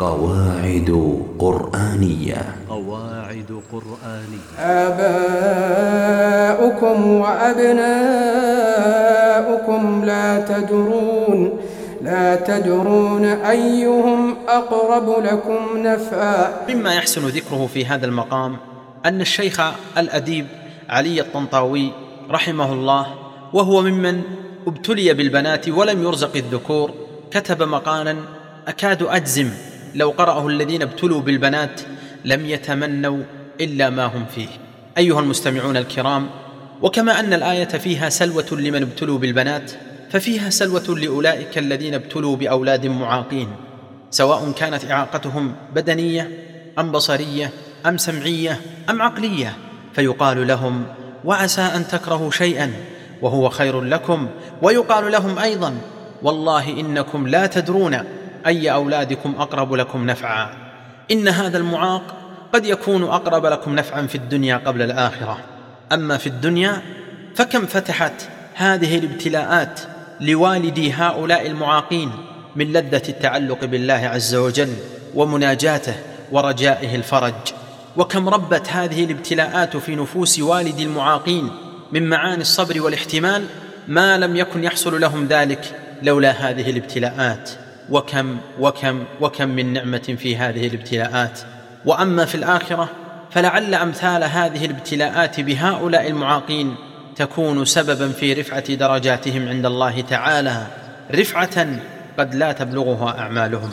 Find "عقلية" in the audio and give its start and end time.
49.02-49.56